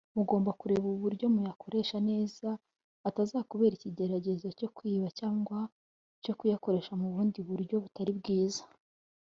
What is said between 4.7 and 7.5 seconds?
kwiba cyangwa cyo kuyakoresha mu bundi